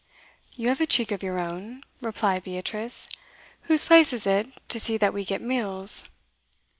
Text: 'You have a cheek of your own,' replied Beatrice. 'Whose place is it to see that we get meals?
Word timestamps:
'You 0.55 0.69
have 0.69 0.81
a 0.81 0.87
cheek 0.87 1.11
of 1.11 1.21
your 1.21 1.39
own,' 1.39 1.83
replied 2.01 2.43
Beatrice. 2.43 3.07
'Whose 3.65 3.85
place 3.85 4.11
is 4.13 4.25
it 4.25 4.47
to 4.69 4.79
see 4.79 4.97
that 4.97 5.13
we 5.13 5.23
get 5.23 5.43
meals? 5.43 6.05